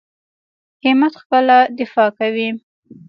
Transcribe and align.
همت 0.83 1.13
خپله 1.21 1.57
دفاع 1.79 2.09
کوي. 2.17 2.49